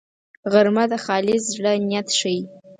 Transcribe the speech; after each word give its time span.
غرمه 0.51 0.83
د 0.91 0.93
خالص 1.05 1.43
زړه 1.53 1.71
نیت 1.89 2.07
ښيي 2.19 2.41